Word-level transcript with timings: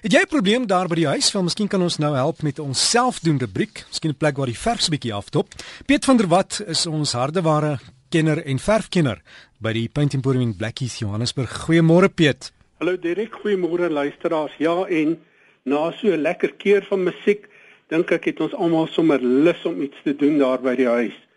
Het 0.00 0.12
jy 0.12 0.20
'n 0.20 0.32
probleem 0.32 0.66
daar 0.66 0.88
by 0.88 0.94
die 0.94 1.06
huis? 1.06 1.32
Wel, 1.32 1.42
miskien 1.42 1.68
kan 1.68 1.82
ons 1.82 1.98
nou 1.98 2.14
help 2.14 2.42
met 2.42 2.58
ons 2.58 2.90
selfdoen 2.90 3.38
rubriek. 3.38 3.84
Miskien 3.88 4.10
'n 4.10 4.16
plek 4.16 4.36
waar 4.36 4.46
die 4.46 4.58
verf 4.58 4.86
'n 4.86 4.90
bietjie 4.90 5.12
afdop. 5.12 5.48
Piet 5.86 6.04
van 6.04 6.16
der 6.16 6.26
Walt 6.26 6.62
is 6.66 6.86
ons 6.86 7.12
hardeware 7.12 7.78
kenner 8.08 8.44
en 8.44 8.58
verfkenner 8.58 9.20
by 9.58 9.72
die 9.72 9.88
Paint 9.88 10.14
Emporium 10.14 10.42
in 10.42 10.56
Blackheath, 10.56 10.98
Johannesburg. 10.98 11.66
Goeiemôre 11.66 12.08
Piet. 12.14 12.52
Hallo 12.78 12.96
Derek, 12.98 13.32
goeiemôre 13.32 13.90
luisteraars. 13.90 14.52
Ja, 14.58 14.84
en 14.84 15.20
na 15.64 15.90
so 15.90 16.08
'n 16.08 16.22
lekker 16.22 16.52
keer 16.52 16.82
van 16.88 17.02
musiek, 17.02 17.48
dink 17.88 18.10
ek 18.10 18.24
het 18.24 18.40
ons 18.40 18.54
almal 18.54 18.86
sommer 18.86 19.20
lus 19.22 19.64
om 19.64 19.82
iets 19.82 19.96
te 20.04 20.16
doen 20.16 20.38
daar 20.38 20.60
by 20.60 20.76
die 20.76 20.88
huis. 20.88 21.28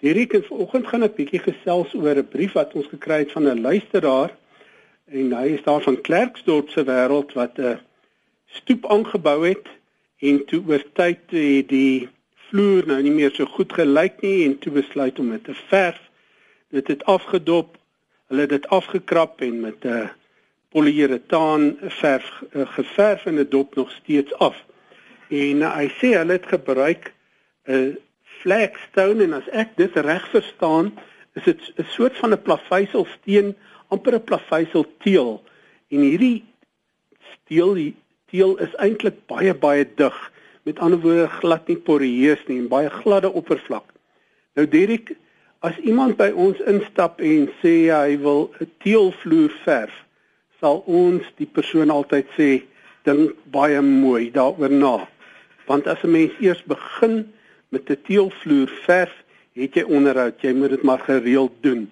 Derek, 0.00 0.44
vanoggend 0.48 0.86
gaan 0.86 1.02
ek 1.02 1.16
bietjie 1.16 1.40
gesels 1.40 1.94
oor 1.94 2.16
'n 2.16 2.28
brief 2.28 2.52
wat 2.52 2.74
ons 2.74 2.86
gekry 2.86 3.18
het 3.18 3.32
van 3.32 3.48
'n 3.48 3.60
luisteraar 3.60 4.30
en 5.06 5.32
hy 5.32 5.46
is 5.46 5.62
daar 5.62 5.82
van 5.82 6.00
Klerksdorp 6.00 6.68
se 6.68 6.84
wêreld 6.84 7.32
wat 7.32 7.58
'n 7.58 7.62
uh, 7.62 7.76
stoep 8.60 8.86
aangebou 8.90 9.38
het 9.46 9.68
en 10.18 10.44
toe 10.48 10.62
oor 10.68 10.84
tyd 10.96 11.22
het 11.34 11.68
die 11.68 12.08
vloer 12.48 12.86
nou 12.86 13.00
nie 13.02 13.14
meer 13.14 13.32
so 13.34 13.46
goed 13.56 13.72
gelyk 13.74 14.20
nie 14.22 14.44
en 14.46 14.58
toe 14.62 14.72
besluit 14.76 15.18
om 15.18 15.32
dit 15.34 15.44
te 15.44 15.56
verf. 15.68 15.98
Dit 16.74 16.88
het 16.92 17.04
afgedop. 17.10 17.76
Hulle 18.30 18.46
het 18.46 18.54
dit 18.54 18.68
afgekrap 18.72 19.42
en 19.42 19.60
met 19.60 19.84
'n 19.84 20.10
polyuretaan 20.74 21.76
verf 22.00 22.42
eh, 22.52 22.66
geverf 22.76 23.26
en 23.26 23.36
dit 23.36 23.50
dop 23.50 23.74
nog 23.74 23.90
steeds 23.90 24.34
af. 24.34 24.64
En 25.28 25.56
uh, 25.56 25.76
hy 25.76 25.88
sê 25.98 26.14
hulle 26.18 26.38
het 26.38 26.46
gebruik 26.46 27.12
'n 27.66 27.98
flagstone 28.22 29.22
en 29.24 29.32
as 29.32 29.48
ek 29.48 29.76
dit 29.76 29.96
reg 29.96 30.28
verstaan, 30.30 30.92
is 31.34 31.44
dit 31.44 31.60
'n 31.76 31.86
soort 31.88 32.16
van 32.16 32.32
'n 32.32 32.42
plaveiselsteen, 32.42 33.56
amper 33.88 34.14
'n 34.14 34.24
plaveisel 34.24 34.86
en 35.88 36.00
hierdie 36.00 36.44
steel 37.34 37.74
steel 38.34 38.56
is 38.58 38.72
eintlik 38.82 39.20
baie 39.30 39.54
baie 39.54 39.84
dig. 39.94 40.14
Met 40.66 40.80
ander 40.82 40.98
woorde 40.98 41.28
glad 41.38 41.68
nie 41.70 41.76
poreus 41.78 42.40
nie 42.48 42.58
en 42.58 42.66
baie 42.68 42.90
gladde 42.90 43.30
oppervlak. 43.30 43.86
Nou 44.58 44.66
Derek, 44.66 45.12
as 45.62 45.78
iemand 45.86 46.16
by 46.18 46.32
ons 46.34 46.58
instap 46.66 47.22
en 47.22 47.46
sê 47.60 47.74
hy 47.94 48.16
wil 48.18 48.50
'n 48.58 48.66
teelvloer 48.82 49.54
verf, 49.62 49.94
sal 50.58 50.82
ons 50.86 51.22
die 51.38 51.46
persoon 51.46 51.94
altyd 51.94 52.26
sê 52.34 52.48
dink 53.06 53.38
baie 53.54 53.80
mooi 53.80 54.32
daaroor 54.34 54.74
na. 54.82 55.06
Want 55.70 55.86
as 55.86 56.02
'n 56.02 56.10
mens 56.10 56.34
eers 56.40 56.62
begin 56.66 57.30
met 57.70 57.90
'n 57.90 58.02
teelvloer 58.02 58.70
verf, 58.86 59.14
het 59.54 59.74
jy 59.74 59.84
onderhoud, 59.86 60.42
jy 60.42 60.52
moet 60.52 60.70
dit 60.70 60.82
maar 60.82 60.98
gereeld 61.06 61.54
doen. 61.60 61.90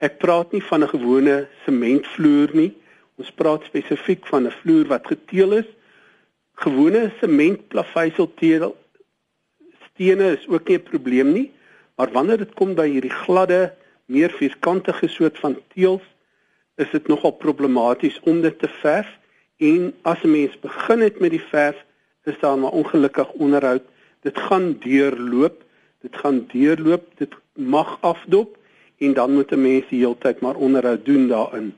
Ek 0.00 0.18
praat 0.18 0.52
nie 0.52 0.62
van 0.62 0.84
'n 0.84 0.88
gewone 0.88 1.48
sementvloer 1.64 2.48
nie. 2.52 2.72
Ons 3.16 3.30
praat 3.32 3.64
spesifiek 3.64 4.26
van 4.26 4.46
'n 4.46 4.56
vloer 4.60 4.86
wat 4.86 5.06
geteel 5.06 5.52
is. 5.52 5.68
Gewone 6.54 7.12
sementplaveisel 7.20 8.28
stene 9.96 10.26
is 10.36 10.48
ook 10.48 10.68
nie 10.68 10.78
'n 10.78 10.82
probleem 10.82 11.32
nie, 11.32 11.52
maar 11.96 12.12
wanneer 12.12 12.38
dit 12.38 12.54
kom 12.54 12.74
by 12.74 12.88
hierdie 12.88 13.16
gladde, 13.24 13.72
meer 14.06 14.30
vierkantige 14.30 15.08
soort 15.08 15.38
van 15.38 15.56
teëls, 15.74 16.04
is 16.76 16.90
dit 16.90 17.06
nogal 17.08 17.32
problematies 17.32 18.20
om 18.20 18.40
dit 18.40 18.58
te 18.58 18.68
verf 18.68 19.08
en 19.56 19.94
as 20.02 20.22
'n 20.22 20.30
mens 20.30 20.60
begin 20.60 21.00
het 21.00 21.20
met 21.20 21.30
die 21.30 21.46
verf, 21.50 21.84
is 22.24 22.38
daar 22.40 22.58
maar 22.58 22.70
ongelukkig 22.70 23.32
onderhoud. 23.32 23.82
Dit 24.20 24.38
gaan 24.38 24.76
deurloop, 24.78 25.64
dit 26.00 26.16
gaan 26.16 26.46
deurloop, 26.52 27.04
dit 27.16 27.34
mag 27.54 27.98
afdop 28.00 28.58
en 28.98 29.12
dan 29.12 29.32
moet 29.32 29.50
'n 29.52 29.62
mens 29.62 29.88
die 29.88 30.00
hele 30.00 30.18
tyd 30.18 30.40
maar 30.40 30.56
onderhoud 30.56 31.04
doen 31.04 31.28
daarin. 31.28 31.74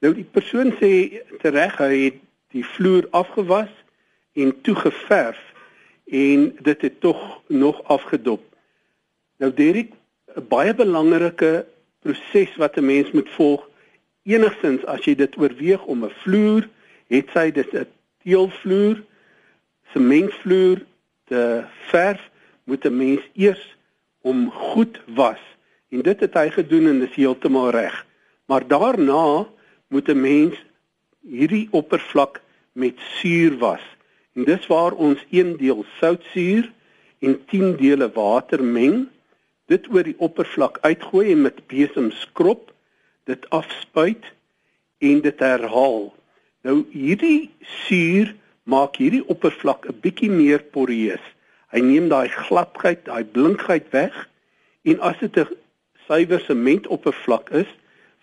Nou 0.00 0.14
die 0.16 0.24
persoon 0.24 0.72
sê 0.80 1.20
tereg 1.42 1.76
hy 1.76 1.94
het 2.06 2.20
die 2.54 2.64
vloer 2.64 3.04
afgewas 3.16 3.72
en 4.32 4.54
toegeverf 4.64 5.40
en 6.10 6.46
dit 6.64 6.86
het 6.86 7.00
tog 7.04 7.20
nog 7.46 7.82
afgedop. 7.84 8.42
Nou 9.38 9.52
Derek, 9.52 9.92
'n 10.36 10.46
baie 10.48 10.74
belangrike 10.74 11.66
proses 12.00 12.56
wat 12.56 12.76
'n 12.76 12.84
mens 12.84 13.10
moet 13.10 13.28
volg 13.36 13.68
enigstens 14.22 14.84
as 14.84 15.04
jy 15.04 15.14
dit 15.14 15.36
oorweeg 15.36 15.84
om 15.84 16.04
'n 16.04 16.16
vloer, 16.22 16.68
het 17.08 17.28
sy 17.34 17.50
dit 17.50 17.72
'n 17.74 17.86
teelvloer, 18.22 19.02
sementvloer 19.92 20.78
te 21.24 21.64
verf, 21.90 22.30
moet 22.64 22.84
'n 22.84 22.96
mens 22.96 23.22
eers 23.34 23.76
om 24.20 24.50
goed 24.50 25.00
was. 25.06 25.40
En 25.88 26.02
dit 26.02 26.20
het 26.20 26.34
hy 26.34 26.50
gedoen 26.50 26.86
en 26.86 27.00
dis 27.00 27.14
heeltemal 27.14 27.70
reg. 27.70 28.06
Maar 28.46 28.66
daarna 28.66 29.46
moet 29.90 30.08
'n 30.08 30.20
mens 30.20 30.56
hierdie 31.20 31.68
oppervlak 31.70 32.40
met 32.72 32.96
suur 32.98 33.58
was. 33.58 33.82
En 34.34 34.44
dis 34.44 34.66
waar 34.66 34.92
ons 34.92 35.24
1 35.30 35.56
deel 35.56 35.84
soutsuur 35.98 36.70
en 37.18 37.44
10 37.46 37.76
dele 37.76 38.10
water 38.14 38.64
meng, 38.64 39.08
dit 39.66 39.88
oor 39.92 40.06
die 40.06 40.18
oppervlak 40.18 40.78
uitgooi 40.80 41.32
en 41.32 41.42
met 41.42 41.66
besem 41.66 42.10
skrob, 42.10 42.70
dit 43.24 43.50
afspuit 43.50 44.24
en 44.98 45.20
dit 45.20 45.38
herhaal. 45.38 46.14
Nou 46.66 46.84
hierdie 46.92 47.50
suur 47.60 48.34
maak 48.62 48.96
hierdie 48.96 49.26
oppervlak 49.26 49.86
'n 49.88 50.00
bietjie 50.00 50.30
meer 50.30 50.62
poreus. 50.74 51.22
Hy 51.72 51.80
neem 51.80 52.08
daai 52.08 52.28
gladheid, 52.28 53.04
daai 53.04 53.24
blinkheid 53.24 53.90
weg 53.90 54.28
en 54.82 55.00
as 55.00 55.18
dit 55.18 55.36
'n 55.36 55.48
suiwer 56.06 56.40
sementoppervlak 56.40 57.50
is, 57.50 57.70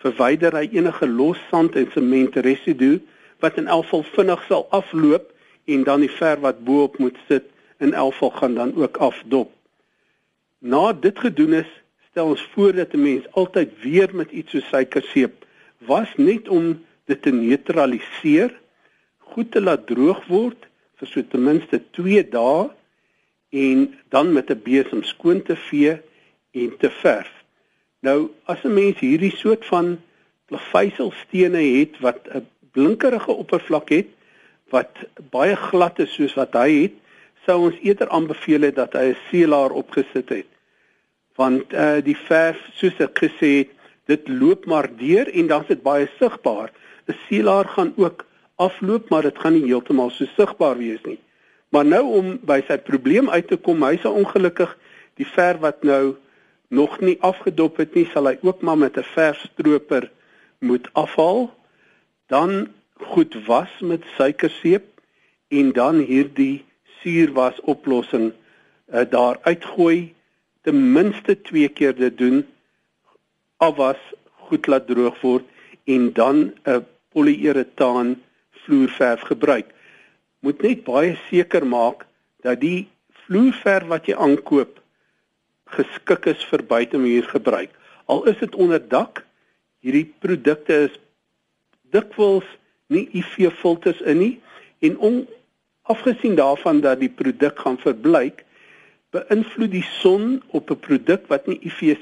verwyder 0.04 0.56
hy 0.58 0.68
enige 0.78 1.08
los 1.08 1.40
sand 1.50 1.76
en 1.76 1.90
sement 1.94 2.36
residu 2.36 3.00
wat 3.44 3.58
in 3.58 3.68
elk 3.68 3.86
geval 3.86 4.06
vinnig 4.16 4.44
sal 4.48 4.68
afloop 4.70 5.32
en 5.66 5.84
dan 5.84 6.06
die 6.06 6.12
verf 6.12 6.44
wat 6.46 6.64
bo-op 6.66 6.98
moet 7.02 7.18
sit 7.28 7.50
in 7.84 7.94
elk 7.94 8.14
geval 8.14 8.34
gaan 8.40 8.56
dan 8.56 8.76
ook 8.76 8.98
afdop. 8.98 9.52
Na 10.60 10.94
dit 10.94 11.20
gedoen 11.20 11.54
is, 11.54 11.70
stel 12.10 12.34
ons 12.34 12.48
voor 12.54 12.74
dat 12.74 12.94
'n 12.94 13.02
mens 13.02 13.26
altyd 13.32 13.70
weer 13.82 14.10
met 14.16 14.32
iets 14.32 14.52
so 14.52 14.60
suikerseep 14.60 15.46
was 15.78 16.10
net 16.16 16.50
om 16.50 16.86
dit 17.06 17.22
te 17.22 17.32
neutraliseer, 17.32 18.60
goed 19.18 19.52
te 19.52 19.62
laat 19.62 19.88
droog 19.88 20.26
word 20.28 20.68
vir 20.98 21.08
so 21.08 21.22
ten 21.22 21.44
minste 21.44 21.80
2 21.92 22.24
dae 22.30 22.70
en 23.50 23.94
dan 24.10 24.34
met 24.34 24.50
'n 24.50 24.62
besem 24.64 25.04
skoon 25.04 25.42
te 25.42 25.56
vee 25.56 26.02
en 26.52 26.78
te 26.78 26.90
verf. 26.90 27.37
Nou 28.02 28.30
as 28.46 28.64
'n 28.64 28.74
mens 28.74 29.00
hierdie 29.00 29.36
soort 29.36 29.66
van 29.66 30.00
plaveiselstene 30.46 31.62
het 31.78 32.00
wat 32.00 32.20
'n 32.34 32.48
blinkerige 32.72 33.32
oppervlak 33.32 33.90
het 33.90 34.08
wat 34.70 34.92
baie 35.32 35.56
glad 35.56 36.00
is 36.00 36.14
soos 36.14 36.34
wat 36.34 36.54
hy 36.54 36.72
het, 36.82 36.96
sou 37.46 37.58
ons 37.70 37.80
eerder 37.82 38.10
aanbeveel 38.10 38.62
het 38.62 38.76
dat 38.76 38.94
hy 38.94 39.06
'n 39.10 39.18
seelaar 39.30 39.72
opgesit 39.72 40.30
het. 40.30 40.50
Want 41.36 41.74
eh 41.74 41.98
uh, 41.98 42.04
die 42.04 42.18
verf 42.18 42.60
soos 42.74 43.00
ek 43.00 43.20
gesê 43.24 43.50
het, 43.62 43.72
dit 44.06 44.28
loop 44.28 44.66
maar 44.66 44.90
deur 44.98 45.28
en 45.34 45.48
dan 45.48 45.62
is 45.62 45.68
dit 45.68 45.82
baie 45.84 46.10
sigbaar. 46.20 46.72
'n 47.08 47.16
Seelaar 47.28 47.66
gaan 47.66 47.94
ook 47.96 48.26
afloop, 48.56 49.10
maar 49.10 49.22
dit 49.22 49.40
gaan 49.40 49.54
nie 49.54 49.66
heeltemal 49.66 50.10
so 50.10 50.26
sigbaar 50.26 50.78
wees 50.78 51.02
nie. 51.04 51.20
Maar 51.70 51.86
nou 51.86 52.04
om 52.04 52.40
by 52.42 52.64
sy 52.68 52.78
probleem 52.78 53.30
uit 53.30 53.48
te 53.48 53.58
kom, 53.58 53.84
hy 53.84 53.98
sal 53.98 54.14
ongelukkig 54.14 54.78
die 55.20 55.28
verf 55.28 55.60
wat 55.60 55.84
nou 55.84 56.16
nog 56.68 57.00
nie 57.00 57.18
afgedop 57.22 57.78
het 57.78 57.94
nie, 57.94 58.06
sal 58.12 58.28
hy 58.28 58.38
ook 58.42 58.62
maar 58.62 58.78
met 58.78 58.98
'n 58.98 59.04
verfstroper 59.04 60.12
moet 60.60 60.90
afhaal. 60.94 61.54
Dan 62.28 62.68
goed 62.94 63.46
was 63.46 63.70
met 63.80 64.04
suikerseep 64.18 64.86
en 65.48 65.72
dan 65.72 66.00
hierdie 66.00 66.66
suurwas 67.02 67.60
oplossing 67.62 68.32
uh, 68.94 69.02
daar 69.10 69.38
uitgooi 69.42 70.14
ten 70.62 70.92
minste 70.92 71.42
2 71.42 71.70
keer 71.70 71.96
dit 71.96 72.18
doen 72.18 72.46
afwas 73.58 74.00
goed 74.50 74.68
laat 74.68 74.88
droog 74.88 75.22
word 75.22 75.46
en 75.84 76.14
dan 76.14 76.54
'n 76.66 76.86
polyuretaan 77.12 78.22
vloerverf 78.52 79.22
gebruik 79.22 79.72
moet 80.40 80.62
net 80.62 80.84
baie 80.84 81.16
seker 81.30 81.66
maak 81.66 82.06
dat 82.42 82.60
die 82.60 82.88
vloerverf 83.26 83.88
wat 83.88 84.06
jy 84.06 84.16
aankoop 84.16 84.82
geskik 85.76 86.28
is 86.32 86.44
vir 86.50 86.64
buitemuur 86.64 87.28
gebruik. 87.32 87.72
Al 88.08 88.24
is 88.32 88.40
dit 88.40 88.56
onder 88.56 88.80
dak, 88.80 89.24
hierdie 89.84 90.08
produkte 90.24 90.88
is 90.88 90.96
dikwels 91.92 92.48
nie 92.94 93.08
UV 93.16 93.52
filters 93.62 94.00
in 94.02 94.22
nie 94.22 94.34
en 94.86 94.98
om 94.98 95.22
afgesien 95.92 96.36
daarvan 96.36 96.82
dat 96.84 97.00
die 97.00 97.12
produk 97.12 97.60
gaan 97.64 97.80
verbleik, 97.80 98.44
beïnvloed 99.16 99.72
die 99.72 99.86
son 100.02 100.42
op 100.52 100.72
'n 100.72 100.80
produk 100.88 101.28
wat 101.28 101.48
nie 101.48 101.60
UV 101.64 101.96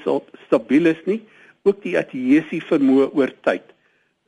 stabiel 0.46 0.86
is 0.86 1.02
nie, 1.06 1.22
ook 1.62 1.82
die 1.82 1.98
adhesie 1.98 2.62
vermoë 2.62 3.10
oor 3.14 3.32
tyd. 3.42 3.62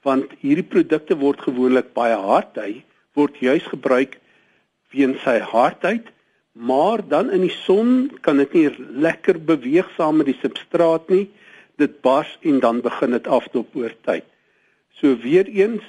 Want 0.02 0.30
hierdie 0.40 0.66
produkte 0.66 1.18
word 1.18 1.40
gewoonlik 1.40 1.92
baie 1.94 2.14
hard, 2.14 2.56
hy 2.56 2.82
word 3.14 3.36
juis 3.42 3.66
gebruik 3.66 4.18
weens 4.90 5.20
sy 5.22 5.38
hardheid 5.38 6.06
maar 6.58 7.08
dan 7.08 7.30
in 7.30 7.44
die 7.46 7.54
son 7.54 8.10
kan 8.20 8.40
dit 8.42 8.52
nie 8.52 8.70
lekker 8.98 9.38
beweeg 9.38 9.86
saam 9.94 10.18
met 10.18 10.26
die 10.26 10.38
substraat 10.40 11.06
nie. 11.12 11.28
Dit 11.78 12.00
bars 12.02 12.32
en 12.42 12.58
dan 12.58 12.80
begin 12.82 13.14
dit 13.14 13.26
afdop 13.30 13.76
oor 13.78 13.94
tyd. 14.02 14.26
So 14.98 15.14
weer 15.22 15.46
eens 15.46 15.86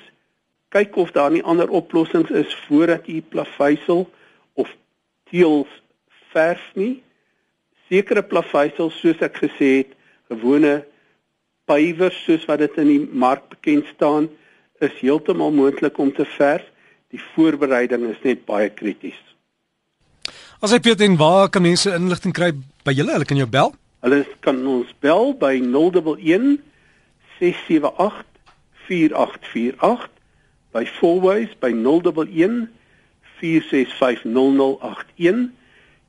kyk 0.69 0.95
of 1.01 1.15
daar 1.15 1.31
nie 1.33 1.41
ander 1.41 1.71
oplossings 1.73 2.29
is 2.29 2.53
voordat 2.67 3.07
jy 3.09 3.23
plaveisel 3.33 4.05
of 4.53 4.69
teëls 5.31 5.71
verf 6.29 6.61
nie. 6.77 6.99
Sekere 7.89 8.21
plaveisel 8.21 8.91
soos 8.93 9.23
ek 9.25 9.41
gesê 9.41 9.71
het, 9.79 9.95
gewone 10.29 10.83
pywers 11.65 12.19
soos 12.27 12.45
wat 12.45 12.61
dit 12.61 12.77
in 12.77 12.91
die 12.91 13.01
mark 13.09 13.49
bekend 13.49 13.89
staan, 13.95 14.29
is 14.85 14.93
heeltemal 15.01 15.49
moontlik 15.49 15.97
om 15.97 16.13
te 16.13 16.29
verf. 16.37 16.69
Die 17.09 17.21
voorbereiding 17.33 18.05
is 18.11 18.21
net 18.21 18.45
baie 18.45 18.69
krities. 18.69 19.17
As 20.59 20.73
jy 20.75 20.81
weet 20.83 20.99
en 21.05 21.13
waar 21.15 21.47
kan 21.47 21.63
mense 21.63 21.87
inligting 21.95 22.33
kry 22.35 22.49
by 22.83 22.91
julle? 22.91 23.13
Hulle 23.15 23.23
kan 23.23 23.39
jou 23.39 23.47
bel. 23.47 23.71
Hulle 24.03 24.27
kan 24.43 24.59
ons 24.67 24.91
bel 24.99 25.31
by 25.39 25.55
011 25.63 26.59
678 27.39 28.27
4848 28.89 30.11
by 30.75 30.83
Fourways 30.97 31.55
by 31.63 31.71
011 31.71 32.67
4650081. 33.39 35.55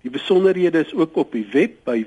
Die 0.02 0.10
besonderhede 0.10 0.82
is 0.82 0.90
ook 0.98 1.14
op 1.22 1.30
die 1.30 1.46
web 1.54 1.78
by 1.86 2.02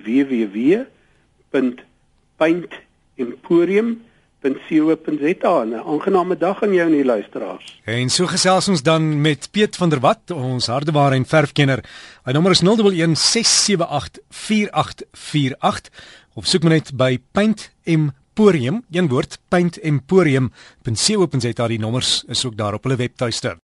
www.paintemporium.co.za. 4.44 5.64
'n 5.64 5.74
Aangename 5.74 6.38
dag 6.38 6.64
aan 6.64 6.74
jou 6.74 6.88
en 6.88 6.92
die 6.92 7.06
luisteraars. 7.06 7.82
En 7.84 8.10
so 8.10 8.28
gesels 8.28 8.68
ons 8.68 8.84
dan 8.84 9.22
met 9.22 9.48
Piet 9.52 9.76
van 9.76 9.90
der 9.90 10.00
Walt, 10.00 10.32
ons 10.32 10.68
hardeware 10.68 11.16
en 11.16 11.26
verfkenner. 11.26 11.84
Hy 12.24 12.32
nommer 12.32 12.52
is 12.52 12.62
011 12.62 13.18
678 13.18 14.22
4848 14.30 15.90
of 16.34 16.46
soek 16.46 16.64
maar 16.64 16.72
net 16.72 16.96
by 16.96 17.20
Paint 17.32 17.72
Emporium, 17.84 18.84
een 18.92 19.08
woord, 19.08 19.40
paintemporium.co.za. 19.48 21.68
Die 21.68 21.80
nommers 21.80 22.24
is 22.28 22.46
ook 22.46 22.58
daar 22.58 22.74
op 22.74 22.84
hulle 22.84 22.96
webtuiste. 22.96 23.58